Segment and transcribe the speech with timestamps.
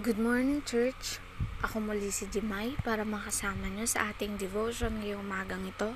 [0.00, 1.20] Good morning, church.
[1.60, 5.92] Ako muli si Jemay para makasama nyo sa ating devotion ngayong umagang ito.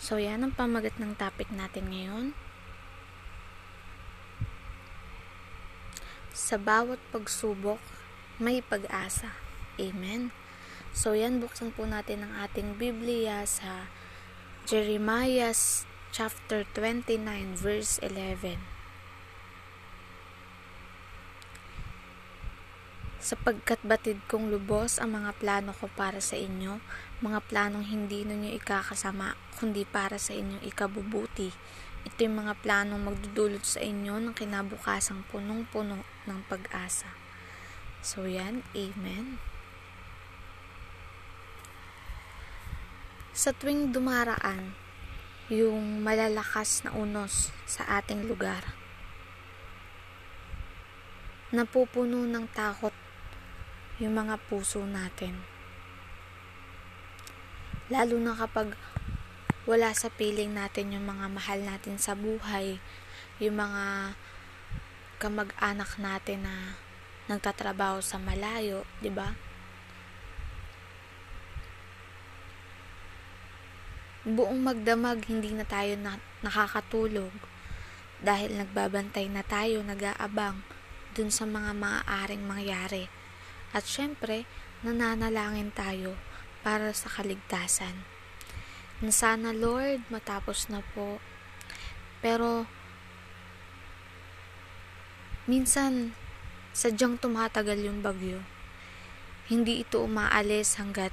[0.00, 2.32] So, yan ang pamagat ng topic natin ngayon.
[6.32, 7.84] Sa bawat pagsubok,
[8.40, 9.36] may pag-asa.
[9.76, 10.32] Amen.
[10.96, 13.92] So, yan, buksan po natin ang ating Biblia sa
[14.64, 15.52] Jeremiah
[16.16, 17.20] chapter 29,
[17.60, 18.71] verse 11.
[23.22, 26.82] Sapagkat batid kong lubos ang mga plano ko para sa inyo,
[27.22, 31.54] mga planong hindi ninyo ikakasama, kundi para sa inyong ikabubuti.
[32.02, 37.14] Ito yung mga planong magdudulot sa inyo ng kinabukasang punong-puno ng pag-asa.
[38.02, 39.38] So yan, Amen.
[43.30, 44.74] Sa tuwing dumaraan,
[45.46, 48.74] yung malalakas na unos sa ating lugar,
[51.54, 52.92] napupuno ng takot
[54.02, 55.38] yung mga puso natin.
[57.86, 58.74] Lalo na kapag
[59.62, 62.82] wala sa piling natin yung mga mahal natin sa buhay,
[63.38, 64.18] yung mga
[65.22, 66.74] kamag-anak natin na
[67.30, 69.38] nagtatrabaho sa malayo, 'di ba?
[74.26, 77.30] Buong magdamag hindi na tayo na, nakakatulog
[78.18, 80.62] dahil nagbabantay na tayo, nag-aabang
[81.14, 83.06] dun sa mga maaaring mangyari
[83.72, 84.44] at syempre,
[84.84, 86.16] nananalangin tayo
[86.60, 88.04] para sa kaligtasan.
[89.02, 91.18] Na sana Lord, matapos na po.
[92.22, 92.68] Pero,
[95.48, 96.14] minsan,
[96.70, 98.44] sadyang tumatagal yung bagyo.
[99.50, 101.10] Hindi ito umaalis hanggat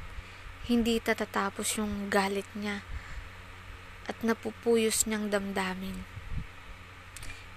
[0.70, 2.86] hindi tatatapos yung galit niya
[4.06, 6.06] at napupuyos niyang damdamin.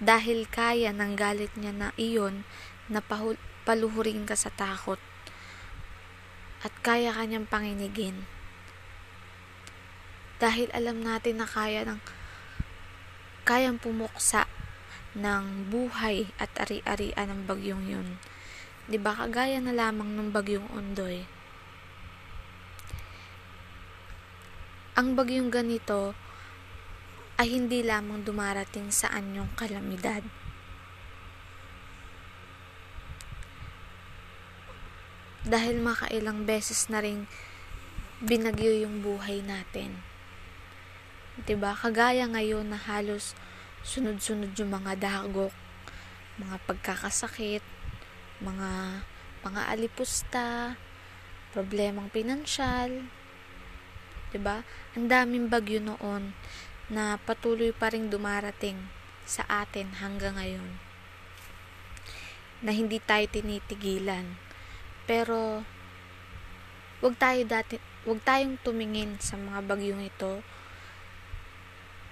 [0.01, 2.41] Dahil kaya ng galit niya na iyon
[2.89, 3.05] na
[3.63, 4.99] paluhurin ka sa takot
[6.63, 8.23] at kaya kanyang panginigin.
[10.39, 11.99] Dahil alam natin na kaya ng
[13.43, 14.47] kayang pumuksa
[15.15, 18.07] ng buhay at ari-arian ng bagyong yun.
[18.87, 21.23] 'Di ba kagaya na lamang ng bagyong Ondoy.
[24.95, 26.15] Ang bagyong ganito
[27.41, 30.21] ay hindi lamang dumarating sa anyong kalamidad
[35.43, 37.27] dahil makailang beses na rin
[38.23, 39.99] binagyo yung buhay natin.
[41.43, 41.75] 'Di ba?
[41.75, 43.35] Kagaya ngayon na halos
[43.83, 45.51] sunod-sunod yung mga dagok,
[46.39, 47.63] mga pagkakasakit,
[48.39, 49.03] mga
[49.43, 50.79] mga alipusta,
[51.51, 53.03] problemang pinansyal,
[54.31, 54.63] 'di ba?
[54.95, 56.31] Ang daming bagyo noon
[56.87, 58.79] na patuloy pa ring dumarating
[59.27, 60.79] sa atin hanggang ngayon.
[62.63, 64.52] Na hindi tayo tinitigilan
[65.03, 65.63] pero
[67.03, 67.75] wag tayo dati
[68.07, 70.39] wag tayong tumingin sa mga bagyong ito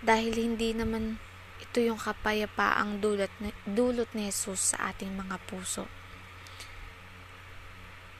[0.03, 1.16] dahil hindi naman
[1.62, 3.31] ito yung kapayapaang dulot
[3.63, 5.88] dulot ni Jesus sa ating mga puso.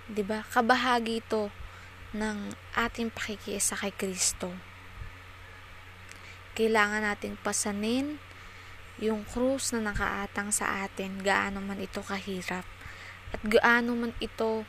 [0.08, 0.46] 'Di ba?
[0.48, 1.52] Kabahagi ito
[2.12, 4.52] ng ating pakikiisa kay Kristo.
[6.56, 8.20] Kailangan nating pasanin
[9.00, 12.68] yung krus na nakaatang sa atin, gaano man ito kahirap
[13.32, 14.68] at gaano man ito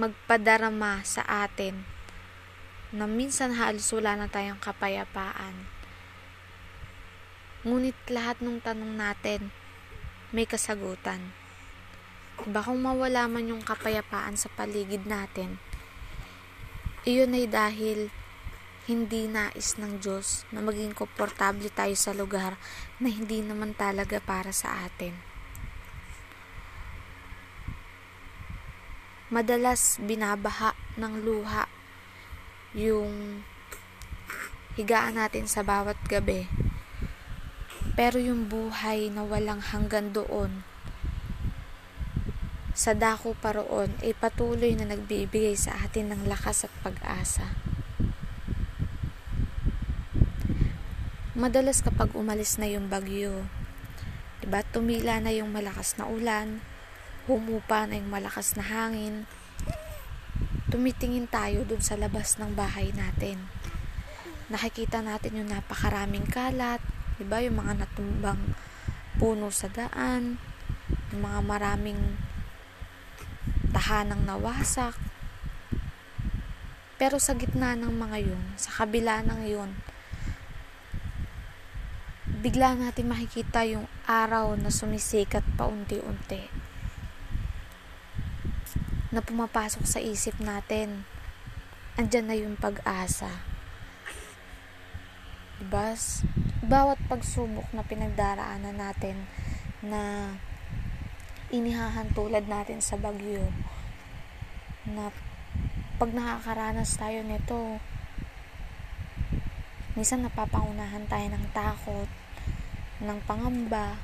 [0.00, 1.84] magpadarama sa atin
[2.90, 5.68] na minsan halos wala na tayong kapayapaan.
[7.62, 9.52] Ngunit lahat ng tanong natin
[10.32, 11.36] may kasagutan.
[12.40, 15.60] Diba kung mawala man yung kapayapaan sa paligid natin,
[17.04, 18.08] iyon ay dahil
[18.88, 22.56] hindi nais ng Diyos na maging komportable tayo sa lugar
[22.96, 25.29] na hindi naman talaga para sa atin.
[29.30, 31.70] Madalas binabaha ng luha
[32.74, 33.42] yung
[34.74, 36.50] higaan natin sa bawat gabi.
[37.94, 40.66] Pero yung buhay na walang hanggan doon,
[42.74, 47.54] sa dako pa roon, ay patuloy na nagbibigay sa atin ng lakas at pag-asa.
[51.38, 53.46] Madalas kapag umalis na yung bagyo,
[54.42, 56.64] diba, tumila na yung malakas na ulan,
[57.28, 59.28] humupa na yung malakas na hangin,
[60.70, 63.50] tumitingin tayo dun sa labas ng bahay natin.
[64.48, 66.80] Nakikita natin yung napakaraming kalat,
[67.18, 67.42] di ba?
[67.42, 68.54] Yung mga natumbang
[69.18, 70.38] puno sa daan,
[71.10, 72.00] yung mga maraming
[73.74, 74.94] tahanang nawasak.
[76.96, 79.70] Pero sa gitna ng mga yun, sa kabila ng yun,
[82.40, 86.59] bigla natin makikita yung araw na sumisikat paunti-unti
[89.10, 91.02] na pumapasok sa isip natin.
[91.98, 93.42] Andyan na yung pag-asa.
[95.58, 95.92] Diba?
[96.64, 99.26] Bawat pagsubok na pinagdaraanan natin
[99.82, 100.32] na
[101.50, 103.50] inihahantulad natin sa bagyo
[104.86, 105.10] na
[105.98, 107.82] pag nakakaranas tayo nito
[109.98, 112.08] minsan napapangunahan tayo ng takot
[113.04, 113.98] ng pangamba.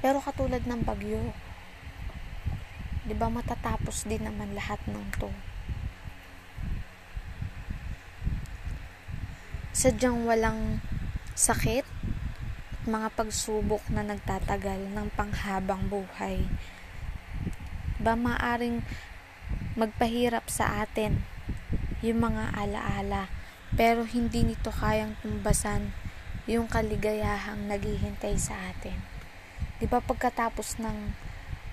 [0.00, 1.30] Pero katulad ng bagyo
[3.06, 5.30] 'di ba matatapos din naman lahat ng to
[9.70, 10.82] sadyang walang
[11.38, 16.42] sakit at mga pagsubok na nagtatagal ng panghabang buhay
[18.02, 18.82] ba maaring
[19.78, 21.22] magpahirap sa atin
[22.02, 23.30] yung mga alaala
[23.74, 25.90] pero hindi nito kayang tumbasan
[26.46, 28.94] yung kaligayahang naghihintay sa atin.
[29.76, 31.12] 'Di ba pagkatapos ng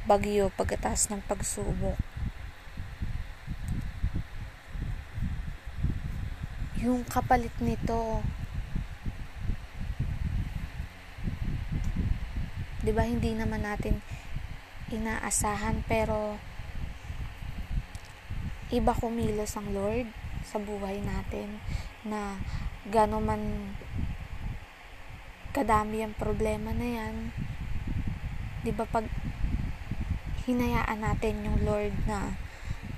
[0.04, 1.96] bagyo, pagkatapos ng pagsubok,
[6.84, 8.20] yung kapalit nito
[12.84, 14.04] 'di ba hindi naman natin
[14.92, 16.36] inaasahan pero
[18.68, 20.12] iba kumilos ang Lord
[20.44, 21.64] sa buhay natin
[22.04, 22.36] na
[22.92, 23.72] gano man
[25.56, 27.32] kadami ang problema na yan.
[28.68, 29.08] 'di ba pag
[30.44, 32.36] hinayaan natin yung Lord na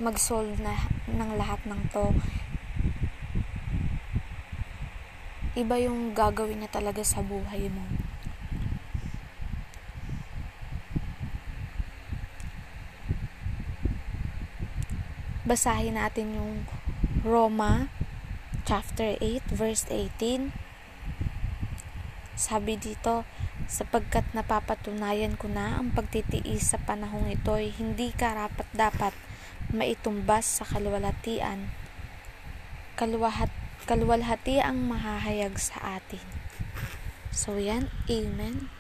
[0.02, 2.10] mag-solve na ng lahat ng to.
[5.56, 7.86] Iba yung gagawin niya talaga sa buhay mo.
[15.46, 16.54] Basahin natin yung
[17.22, 17.94] Roma
[18.66, 20.65] chapter 8 verse 18
[22.36, 23.24] sabi dito
[23.66, 29.16] sapagkat napapatunayan ko na ang pagtitiis sa panahong ito ay hindi karapat dapat
[29.72, 31.72] maitumbas sa kaluwalhatian.
[33.00, 33.50] Kaluwahat,
[33.88, 36.24] kaluwalhati ang mahahayag sa atin.
[37.36, 37.92] So yan.
[38.08, 38.72] Amen.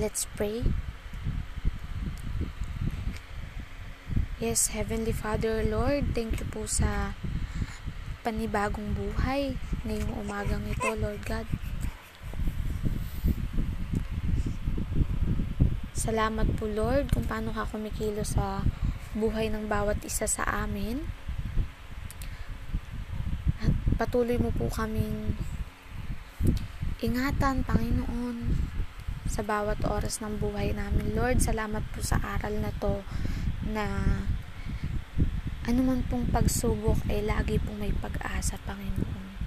[0.00, 0.64] Let's pray.
[4.40, 7.12] Yes, Heavenly Father, Lord, thank you po sa
[8.20, 9.56] panibagong buhay
[9.88, 11.48] ngayong umagang ito, Lord God.
[15.96, 18.64] Salamat po, Lord, kung paano ka kumikilo sa
[19.12, 21.04] buhay ng bawat isa sa amin.
[23.60, 25.36] At patuloy mo po kaming
[27.04, 28.36] ingatan, Panginoon,
[29.28, 31.12] sa bawat oras ng buhay namin.
[31.16, 33.00] Lord, salamat po sa aral na to
[33.68, 33.86] na
[35.70, 39.38] anuman pong pagsubok ay lagi pong may pag-asa, Panginoon.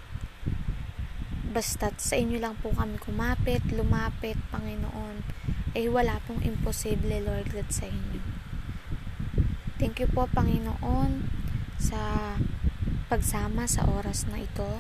[1.52, 5.20] Basta't sa inyo lang po kami kumapit, lumapit, Panginoon,
[5.76, 8.24] ay wala pong imposible, Lord God, sa inyo.
[9.76, 11.28] Thank you po, Panginoon,
[11.76, 12.00] sa
[13.12, 14.80] pagsama sa oras na ito.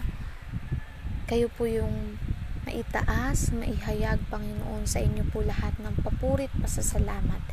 [1.27, 2.15] Kayo po yung
[2.63, 7.43] maitaas, maihayag, Panginoon, sa inyo po lahat ng papurit, pasasalamat.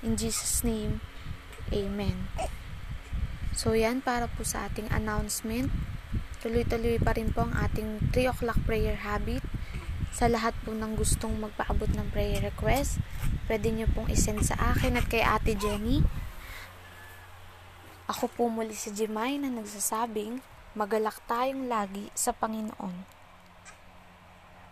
[0.00, 1.04] In Jesus' name,
[1.68, 2.32] Amen.
[3.56, 5.72] So, yan para po sa ating announcement.
[6.44, 9.40] Tuloy-tuloy pa rin po ang ating 3 o'clock prayer habit.
[10.12, 13.00] Sa lahat po ng gustong magpaabot ng prayer request,
[13.48, 16.04] pwede nyo pong isend sa akin at kay Ate Jenny.
[18.12, 20.44] Ako po muli si Jemay na nagsasabing,
[20.76, 23.15] magalak tayong lagi sa Panginoon.